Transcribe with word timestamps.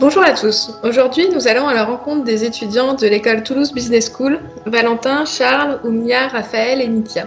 Bonjour 0.00 0.22
à 0.22 0.32
tous. 0.32 0.70
Aujourd'hui, 0.84 1.28
nous 1.28 1.48
allons 1.48 1.66
à 1.66 1.74
la 1.74 1.84
rencontre 1.84 2.22
des 2.22 2.44
étudiants 2.44 2.94
de 2.94 3.06
l'école 3.06 3.42
Toulouse 3.42 3.72
Business 3.72 4.12
School, 4.12 4.38
Valentin, 4.64 5.24
Charles, 5.24 5.80
Oumia, 5.82 6.28
Raphaël 6.28 6.80
et 6.80 6.86
Nitia. 6.86 7.26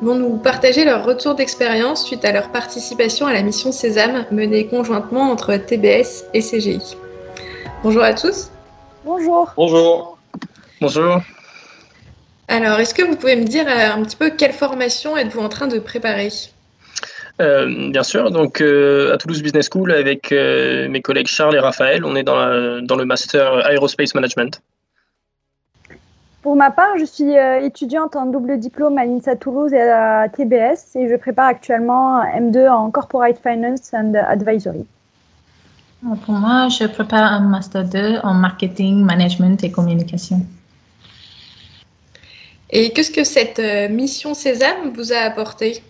Ils 0.00 0.06
vont 0.06 0.14
nous 0.14 0.38
partager 0.38 0.86
leur 0.86 1.04
retour 1.04 1.34
d'expérience 1.34 2.06
suite 2.06 2.24
à 2.24 2.32
leur 2.32 2.48
participation 2.48 3.26
à 3.26 3.34
la 3.34 3.42
mission 3.42 3.70
Sésame 3.70 4.24
menée 4.30 4.66
conjointement 4.66 5.30
entre 5.30 5.56
TBS 5.56 6.24
et 6.32 6.40
CGI. 6.40 6.96
Bonjour 7.82 8.02
à 8.02 8.14
tous. 8.14 8.50
Bonjour. 9.04 9.52
Bonjour. 9.56 10.18
Bonjour. 10.80 11.20
Alors, 12.48 12.80
est-ce 12.80 12.94
que 12.94 13.02
vous 13.02 13.16
pouvez 13.16 13.36
me 13.36 13.44
dire 13.44 13.66
euh, 13.68 13.92
un 13.92 14.02
petit 14.02 14.16
peu 14.16 14.30
quelle 14.30 14.52
formation 14.52 15.16
êtes-vous 15.16 15.40
en 15.40 15.48
train 15.48 15.66
de 15.66 15.78
préparer? 15.78 16.30
Euh, 17.38 17.90
bien 17.90 18.02
sûr, 18.02 18.30
donc 18.30 18.62
euh, 18.62 19.12
à 19.12 19.18
Toulouse 19.18 19.42
Business 19.42 19.68
School 19.70 19.92
avec 19.92 20.32
euh, 20.32 20.88
mes 20.88 21.02
collègues 21.02 21.26
Charles 21.26 21.54
et 21.54 21.58
Raphaël, 21.58 22.04
on 22.04 22.16
est 22.16 22.22
dans, 22.22 22.36
la, 22.36 22.80
dans 22.80 22.96
le 22.96 23.04
master 23.04 23.68
Aerospace 23.70 24.14
Management. 24.14 24.62
Pour 26.42 26.56
ma 26.56 26.70
part, 26.70 26.96
je 26.96 27.04
suis 27.04 27.34
étudiante 27.62 28.14
en 28.14 28.26
double 28.26 28.58
diplôme 28.58 28.96
à 28.98 29.04
l'INSA 29.04 29.34
Toulouse 29.34 29.72
et 29.72 29.80
à 29.80 30.28
TBS 30.28 30.94
et 30.94 31.08
je 31.08 31.16
prépare 31.16 31.48
actuellement 31.48 32.20
un 32.20 32.40
M2 32.40 32.68
en 32.68 32.90
Corporate 32.92 33.36
Finance 33.42 33.92
and 33.92 34.14
Advisory. 34.14 34.86
Pour 36.24 36.34
moi, 36.34 36.68
je 36.68 36.86
prépare 36.86 37.32
un 37.32 37.40
Master 37.40 37.84
2 37.84 38.18
en 38.22 38.34
Marketing, 38.34 39.02
Management 39.02 39.62
et 39.64 39.72
Communication. 39.72 40.40
Et 42.70 42.92
qu'est-ce 42.92 43.10
que 43.10 43.24
cette 43.24 43.60
mission 43.90 44.32
Sésame 44.34 44.92
vous 44.94 45.12
a 45.12 45.18
apporté? 45.18 45.82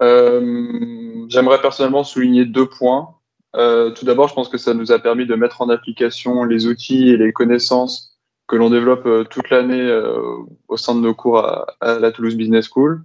J'aimerais 0.00 1.60
personnellement 1.60 2.04
souligner 2.04 2.44
deux 2.44 2.66
points. 2.66 3.16
Euh, 3.56 3.90
tout 3.90 4.04
d'abord, 4.04 4.28
je 4.28 4.34
pense 4.34 4.48
que 4.48 4.58
ça 4.58 4.74
nous 4.74 4.92
a 4.92 4.98
permis 4.98 5.26
de 5.26 5.34
mettre 5.34 5.62
en 5.62 5.68
application 5.68 6.44
les 6.44 6.66
outils 6.66 7.08
et 7.08 7.16
les 7.16 7.32
connaissances 7.32 8.18
que 8.46 8.56
l'on 8.56 8.70
développe 8.70 9.06
euh, 9.06 9.24
toute 9.24 9.50
l'année 9.50 9.80
euh, 9.80 10.20
au 10.68 10.76
sein 10.76 10.94
de 10.94 11.00
nos 11.00 11.14
cours 11.14 11.38
à, 11.38 11.66
la 11.80 12.12
Toulouse 12.12 12.36
Business 12.36 12.68
School. 12.72 13.02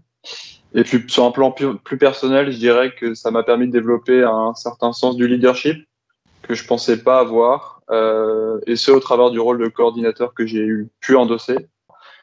Et 0.74 0.84
puis, 0.84 1.04
sur 1.08 1.26
un 1.26 1.32
plan 1.32 1.52
plus, 1.52 1.98
personnel, 1.98 2.52
je 2.52 2.58
dirais 2.58 2.94
que 2.94 3.14
ça 3.14 3.32
m'a 3.32 3.44
permis 3.44 3.68
de 3.68 3.72
développer 3.72 4.24
un 4.24 4.54
certain 4.54 4.94
sens 4.94 5.16
du 5.16 5.28
leadership 5.28 5.86
que 6.44 6.54
je 6.54 6.66
pensais 6.66 7.02
pas 7.02 7.20
avoir, 7.20 7.82
euh, 7.92 8.60
et 8.68 8.76
ce 8.76 8.92
au 8.92 9.00
travers 9.00 9.32
du 9.32 9.40
rôle 9.40 9.60
de 9.60 9.68
coordinateur 9.68 10.34
que 10.34 10.46
j'ai 10.46 10.68
pu 11.00 11.16
endosser. 11.16 11.68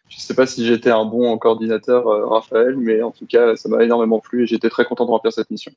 Je 0.09 0.17
ne 0.17 0.21
sais 0.21 0.35
pas 0.35 0.47
si 0.47 0.67
j'étais 0.67 0.91
un 0.91 1.05
bon 1.05 1.37
coordinateur, 1.39 2.07
euh, 2.09 2.27
Raphaël, 2.27 2.77
mais 2.77 3.03
en 3.03 3.11
tout 3.11 3.27
cas, 3.27 3.57
ça 3.57 3.69
m'a 3.69 3.83
énormément 3.85 4.21
plu 4.21 4.45
et 4.45 4.47
j'étais 4.47 4.71
très 4.71 4.85
content 4.85 5.05
de 5.05 5.11
remplir 5.11 5.33
cette 5.33 5.51
mission. 5.51 5.73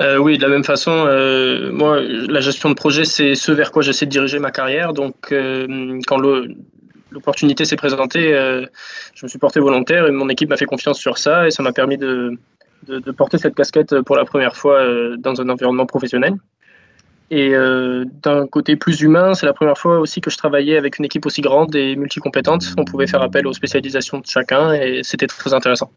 Euh, 0.00 0.16
oui, 0.16 0.38
de 0.38 0.42
la 0.42 0.48
même 0.48 0.62
façon, 0.62 0.92
euh, 0.92 1.72
moi, 1.72 2.00
la 2.00 2.40
gestion 2.40 2.68
de 2.70 2.74
projet, 2.74 3.04
c'est 3.04 3.34
ce 3.34 3.50
vers 3.50 3.72
quoi 3.72 3.82
j'essaie 3.82 4.06
de 4.06 4.10
diriger 4.10 4.38
ma 4.38 4.52
carrière. 4.52 4.92
Donc, 4.92 5.34
quand 6.06 6.18
l'opportunité 7.10 7.64
s'est 7.64 7.76
présentée, 7.76 8.30
je 9.14 9.24
me 9.24 9.28
suis 9.28 9.40
porté 9.40 9.58
volontaire 9.58 10.06
et 10.06 10.12
mon 10.12 10.28
équipe 10.28 10.50
m'a 10.50 10.56
fait 10.56 10.66
confiance 10.66 11.00
sur 11.00 11.18
ça 11.18 11.48
et 11.48 11.50
ça 11.50 11.64
m'a 11.64 11.72
permis 11.72 11.98
de, 11.98 12.38
porter 13.16 13.38
cette 13.38 13.56
casquette 13.56 14.02
pour 14.02 14.14
la 14.14 14.24
première 14.24 14.54
fois 14.54 14.80
dans 15.18 15.40
un 15.40 15.48
environnement 15.48 15.86
professionnel. 15.86 16.34
Et 17.30 17.54
euh, 17.54 18.06
d'un 18.22 18.46
côté 18.46 18.76
plus 18.76 19.02
humain, 19.02 19.34
c'est 19.34 19.44
la 19.44 19.52
première 19.52 19.76
fois 19.76 19.98
aussi 19.98 20.20
que 20.20 20.30
je 20.30 20.38
travaillais 20.38 20.78
avec 20.78 20.98
une 20.98 21.04
équipe 21.04 21.26
aussi 21.26 21.42
grande 21.42 21.74
et 21.76 21.94
multicompétente. 21.94 22.64
On 22.78 22.84
pouvait 22.84 23.06
faire 23.06 23.22
appel 23.22 23.46
aux 23.46 23.52
spécialisations 23.52 24.18
de 24.18 24.26
chacun 24.26 24.72
et 24.72 25.00
c'était 25.02 25.26
très 25.26 25.52
intéressant. 25.52 25.90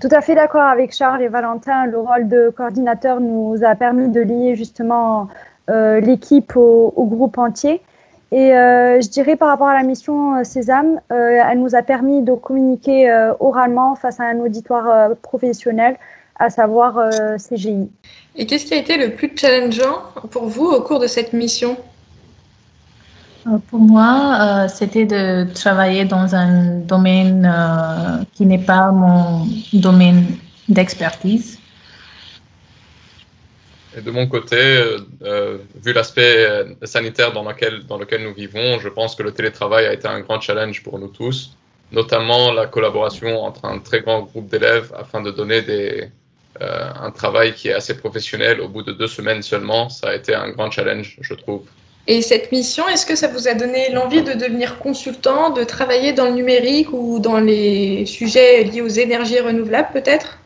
Tout 0.00 0.10
à 0.10 0.20
fait 0.20 0.34
d'accord 0.34 0.62
avec 0.62 0.94
Charles 0.94 1.22
et 1.22 1.28
Valentin. 1.28 1.86
Le 1.86 1.98
rôle 1.98 2.28
de 2.28 2.52
coordinateur 2.54 3.20
nous 3.20 3.56
a 3.64 3.74
permis 3.74 4.10
de 4.10 4.20
lier 4.20 4.56
justement 4.56 5.28
euh, 5.70 6.00
l'équipe 6.00 6.54
au, 6.54 6.92
groupe 7.10 7.38
entier. 7.38 7.80
Et 8.32 8.54
euh, 8.54 9.00
je 9.00 9.08
dirais 9.08 9.36
par 9.36 9.48
rapport 9.48 9.68
à 9.68 9.74
la 9.74 9.84
mission 9.84 10.44
Sésame, 10.44 11.00
elle 11.08 11.60
nous 11.60 11.74
a 11.74 11.80
permis 11.80 12.20
de 12.20 12.34
communiquer 12.34 13.08
oralement 13.40 13.94
face 13.94 14.20
à 14.20 14.24
un 14.24 14.38
auditoire 14.40 15.16
professionnel, 15.22 15.96
à 16.38 16.50
savoir 16.50 16.96
CGI. 17.38 17.88
Et 18.36 18.46
qu'est-ce 18.46 18.66
qui 18.66 18.74
a 18.74 18.78
été 18.78 18.96
le 18.96 19.14
plus 19.14 19.32
challengeant 19.34 20.02
pour 20.30 20.46
vous 20.46 20.66
au 20.66 20.82
cours 20.82 21.00
de 21.00 21.06
cette 21.06 21.32
mission? 21.32 21.76
Pour 23.70 23.78
moi, 23.78 24.38
euh, 24.40 24.68
c'était 24.68 25.04
de 25.04 25.46
travailler 25.54 26.04
dans 26.04 26.34
un 26.34 26.80
domaine 26.80 27.46
euh, 27.46 28.24
qui 28.34 28.44
n'est 28.44 28.64
pas 28.64 28.90
mon 28.90 29.46
domaine 29.72 30.26
d'expertise. 30.68 31.60
Et 33.96 34.00
de 34.00 34.10
mon 34.10 34.26
côté, 34.26 34.56
euh, 35.22 35.58
vu 35.76 35.92
l'aspect 35.92 36.66
sanitaire 36.82 37.32
dans 37.32 37.44
lequel, 37.44 37.86
dans 37.86 37.98
lequel 37.98 38.24
nous 38.24 38.34
vivons, 38.34 38.80
je 38.80 38.88
pense 38.88 39.14
que 39.14 39.22
le 39.22 39.30
télétravail 39.30 39.86
a 39.86 39.92
été 39.92 40.08
un 40.08 40.20
grand 40.20 40.40
challenge 40.40 40.82
pour 40.82 40.98
nous 40.98 41.08
tous, 41.08 41.56
notamment 41.92 42.52
la 42.52 42.66
collaboration 42.66 43.44
entre 43.44 43.64
un 43.64 43.78
très 43.78 44.00
grand 44.00 44.22
groupe 44.22 44.48
d'élèves 44.48 44.92
afin 44.98 45.22
de 45.22 45.30
donner 45.30 45.62
des, 45.62 46.10
euh, 46.60 46.88
un 47.00 47.10
travail 47.10 47.54
qui 47.54 47.68
est 47.68 47.72
assez 47.72 47.96
professionnel 47.96 48.60
au 48.60 48.68
bout 48.68 48.82
de 48.82 48.92
deux 48.92 49.06
semaines 49.06 49.42
seulement. 49.42 49.88
Ça 49.88 50.08
a 50.08 50.14
été 50.14 50.34
un 50.34 50.50
grand 50.50 50.70
challenge, 50.70 51.16
je 51.20 51.34
trouve. 51.34 51.62
Et 52.08 52.22
cette 52.22 52.52
mission, 52.52 52.86
est-ce 52.88 53.04
que 53.04 53.16
ça 53.16 53.26
vous 53.26 53.48
a 53.48 53.54
donné 53.54 53.90
l'envie 53.92 54.22
de 54.22 54.32
devenir 54.32 54.78
consultant, 54.78 55.50
de 55.50 55.64
travailler 55.64 56.12
dans 56.12 56.26
le 56.26 56.32
numérique 56.32 56.92
ou 56.92 57.18
dans 57.18 57.40
les 57.40 58.06
sujets 58.06 58.62
liés 58.62 58.80
aux 58.80 58.86
énergies 58.86 59.40
renouvelables 59.40 59.88
peut-être? 59.92 60.38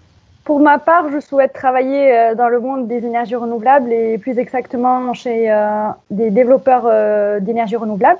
Pour 0.44 0.60
ma 0.60 0.78
part, 0.78 1.10
je 1.12 1.20
souhaite 1.20 1.52
travailler 1.52 2.16
euh, 2.16 2.34
dans 2.34 2.48
le 2.48 2.60
monde 2.60 2.88
des 2.88 3.04
énergies 3.04 3.36
renouvelables 3.36 3.92
et 3.92 4.16
plus 4.16 4.38
exactement 4.38 5.12
chez 5.12 5.50
euh, 5.50 5.88
des 6.10 6.30
développeurs 6.30 6.84
euh, 6.86 7.40
d'énergie 7.40 7.76
renouvelable. 7.76 8.18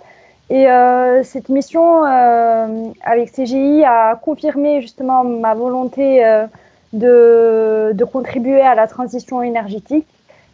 Et 0.51 0.69
euh, 0.69 1.23
cette 1.23 1.49
mission 1.49 2.05
euh, 2.05 2.91
avec 3.03 3.33
CGI 3.33 3.85
a 3.85 4.17
confirmé 4.17 4.83
justement 4.83 5.25
ma 5.25 5.55
volonté 5.55 6.25
de, 6.93 8.05
contribuer 8.05 8.61
à 8.61 8.75
la 8.75 8.87
transition 8.87 9.43
énergétique 9.43 10.07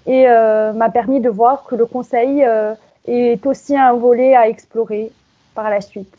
et 0.07 0.29
euh, 0.29 0.73
m'a 0.73 0.91
permis 0.91 1.21
de 1.21 1.29
voir 1.29 1.65
que 1.65 1.75
le 1.75 1.87
conseil 1.87 2.45
euh, 2.45 2.75
est 3.07 3.45
aussi 3.47 3.77
un 3.77 3.95
volet 3.95 4.35
à 4.35 4.49
explorer 4.49 5.11
par 5.55 5.71
la 5.71 5.81
suite. 5.81 6.13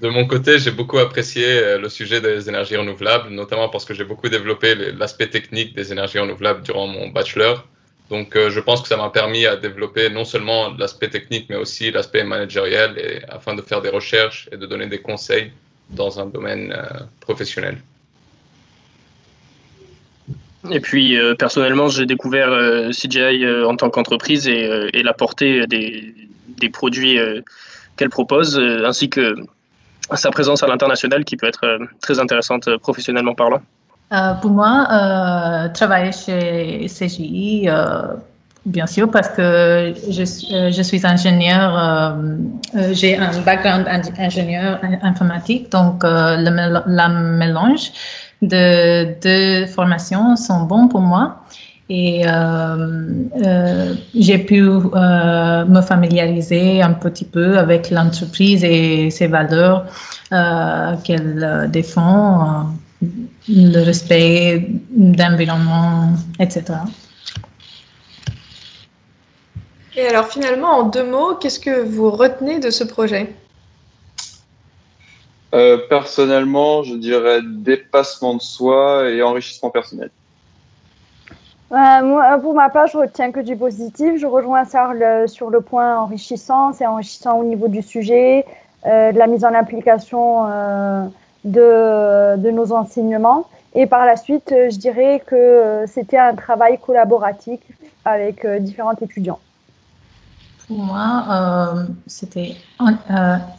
De 0.00 0.08
mon 0.08 0.26
côté, 0.26 0.58
j'ai 0.58 0.70
beaucoup 0.70 0.98
apprécié 0.98 1.44
euh, 1.46 1.78
le 1.78 1.88
sujet 1.88 2.20
des 2.20 2.48
énergies 2.48 2.76
renouvelables, 2.76 3.30
notamment 3.30 3.68
parce 3.68 3.84
que 3.84 3.94
j'ai 3.94 4.04
beaucoup 4.04 4.28
développé 4.28 4.74
l'aspect 4.74 5.28
technique 5.28 5.74
des 5.74 5.92
énergies 5.92 6.18
renouvelables 6.18 6.62
durant 6.62 6.86
mon 6.86 7.08
bachelor. 7.08 7.66
Donc, 8.10 8.36
je 8.36 8.60
pense 8.60 8.82
que 8.82 8.88
ça 8.88 8.98
m'a 8.98 9.08
permis 9.08 9.46
à 9.46 9.56
développer 9.56 10.10
non 10.10 10.26
seulement 10.26 10.68
l'aspect 10.76 11.08
technique, 11.08 11.46
mais 11.48 11.56
aussi 11.56 11.90
l'aspect 11.90 12.24
managériel, 12.24 13.24
afin 13.30 13.54
de 13.54 13.62
faire 13.62 13.80
des 13.80 13.88
recherches 13.88 14.50
et 14.52 14.58
de 14.58 14.66
donner 14.66 14.86
des 14.86 14.98
conseils 14.98 15.50
dans 15.88 16.20
un 16.20 16.26
domaine 16.26 16.76
professionnel. 17.20 17.78
Et 20.70 20.80
puis 20.80 21.18
euh, 21.18 21.34
personnellement, 21.34 21.88
j'ai 21.88 22.06
découvert 22.06 22.48
euh, 22.50 22.90
CGI 22.90 23.44
euh, 23.44 23.68
en 23.68 23.76
tant 23.76 23.90
qu'entreprise 23.90 24.46
et, 24.46 24.90
et, 24.92 25.02
la 25.02 25.12
portée 25.12 25.66
des, 25.66 26.14
des 26.60 26.68
produits 26.68 27.18
qu'elle 27.96 28.10
propose, 28.10 28.58
ainsi 28.58 29.10
que 29.10 29.34
sa 30.14 30.30
présence 30.30 30.62
à 30.62 30.68
l'international 30.68 31.24
qui 31.24 31.36
peut 31.36 31.46
être 31.46 31.78
très 32.00 32.20
intéressante 32.20 32.76
professionnellement 32.76 33.34
parlant. 33.34 33.62
pour 34.40 34.50
moi, 34.50 35.68
travailler 35.74 36.12
chez 36.12 36.86
CGI, 36.86 37.68
bien 38.66 38.86
sûr, 38.86 39.10
parce 39.10 39.28
que 39.28 39.92
je, 40.10 40.24
je 40.70 40.82
suis 40.82 41.04
ingénieur, 41.06 42.16
j'ai 42.92 43.16
un 43.16 43.30
background 43.40 43.86
ingénieur 44.18 44.80
informatique, 45.02 45.70
donc 45.70 46.04
le, 46.04 46.82
la 46.86 47.08
mélange 47.08 47.90
de 48.42 49.14
deux 49.20 49.66
formations 49.66 50.36
sont 50.36 50.62
bons 50.64 50.88
pour 50.88 51.00
moi. 51.00 51.42
Et 51.88 52.22
euh, 52.26 53.26
euh, 53.44 53.94
j'ai 54.14 54.38
pu 54.38 54.62
euh, 54.62 55.64
me 55.66 55.80
familiariser 55.82 56.80
un 56.80 56.94
petit 56.94 57.24
peu 57.24 57.58
avec 57.58 57.90
l'entreprise 57.90 58.64
et 58.64 59.10
ses 59.10 59.26
valeurs 59.26 59.84
euh, 60.32 60.94
qu'elle 61.04 61.68
défend, 61.70 62.70
euh, 63.02 63.06
le 63.48 63.84
respect 63.84 64.68
d'environnement, 64.96 66.12
etc. 66.38 66.62
Et 69.96 70.06
alors 70.06 70.26
finalement, 70.26 70.68
en 70.68 70.82
deux 70.84 71.04
mots, 71.04 71.34
qu'est-ce 71.34 71.60
que 71.60 71.82
vous 71.82 72.10
retenez 72.10 72.58
de 72.58 72.70
ce 72.70 72.84
projet? 72.84 73.34
Euh, 75.54 75.76
personnellement, 75.88 76.82
je 76.82 76.94
dirais 76.94 77.40
dépassement 77.42 78.34
de 78.34 78.40
soi 78.40 79.10
et 79.10 79.22
enrichissement 79.22 79.68
personnel. 79.68 80.10
Euh, 81.72 82.02
moi, 82.02 82.38
pour 82.38 82.54
ma 82.54 82.68
part, 82.68 82.86
je 82.86 82.98
retiens 82.98 83.32
que 83.32 83.40
du 83.40 83.56
positif. 83.56 84.18
Je 84.18 84.26
rejoins 84.26 84.64
Charles 84.70 85.28
sur 85.28 85.48
le 85.48 85.62
point 85.62 85.98
enrichissant. 85.98 86.72
C'est 86.72 86.86
enrichissant 86.86 87.38
au 87.38 87.44
niveau 87.44 87.68
du 87.68 87.80
sujet, 87.82 88.44
euh, 88.86 89.12
de 89.12 89.18
la 89.18 89.26
mise 89.26 89.44
en 89.44 89.54
application 89.54 90.46
euh, 90.48 91.04
de, 91.44 92.36
de, 92.36 92.50
nos 92.50 92.72
enseignements. 92.72 93.46
Et 93.74 93.86
par 93.86 94.04
la 94.04 94.16
suite, 94.16 94.50
je 94.50 94.76
dirais 94.76 95.22
que 95.26 95.84
c'était 95.86 96.18
un 96.18 96.34
travail 96.34 96.78
collaboratif 96.78 97.60
avec 98.04 98.46
différents 98.46 98.94
étudiants. 99.00 99.38
Pour 100.72 100.84
moi, 100.84 101.84
c'était 102.06 102.56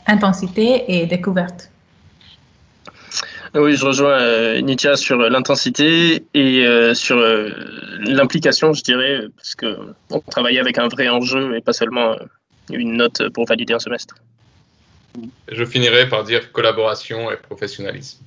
intensité 0.07 0.85
et 0.87 1.05
découverte. 1.05 1.69
Oui, 3.53 3.75
je 3.75 3.85
rejoins 3.85 4.19
euh, 4.19 4.61
Nitya 4.61 4.95
sur 4.95 5.17
l'intensité 5.17 6.25
et 6.33 6.65
euh, 6.65 6.95
sur 6.95 7.17
euh, 7.17 7.49
l'implication, 7.99 8.73
je 8.73 8.81
dirais, 8.81 9.27
parce 9.35 9.53
qu'on 9.53 10.19
travaillait 10.31 10.59
avec 10.59 10.79
un 10.79 10.87
vrai 10.87 11.07
enjeu 11.07 11.55
et 11.55 11.61
pas 11.61 11.73
seulement 11.73 12.15
une 12.71 12.97
note 12.97 13.29
pour 13.29 13.45
valider 13.45 13.75
un 13.75 13.79
semestre. 13.79 14.15
Je 15.51 15.63
finirai 15.65 16.09
par 16.09 16.23
dire 16.23 16.51
collaboration 16.51 17.29
et 17.29 17.35
professionnalisme. 17.35 18.23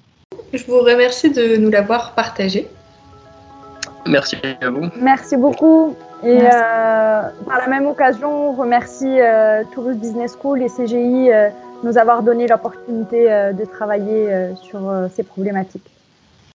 Je 0.53 0.63
vous 0.63 0.79
remercie 0.79 1.33
de 1.33 1.57
nous 1.57 1.71
l'avoir 1.71 2.15
partagé. 2.15 2.69
Merci 4.07 4.37
à 4.61 4.71
vous. 4.71 4.89
Merci 4.97 5.37
beaucoup. 5.37 5.97
Et 6.23 6.39
par 6.41 7.59
la 7.59 7.67
même 7.69 7.87
occasion, 7.87 8.51
on 8.51 8.53
remercie 8.53 9.19
Toulouse 9.73 9.97
Business 9.97 10.37
School 10.41 10.63
et 10.63 10.69
CGI 10.69 11.31
nous 11.83 11.99
avoir 11.99 12.23
donné 12.23 12.47
l'opportunité 12.47 13.33
euh, 13.33 13.53
de 13.53 13.65
travailler 13.65 14.33
euh, 14.33 14.55
sur 14.57 14.89
euh, 14.89 15.09
ces 15.15 15.23
problématiques. 15.23 15.91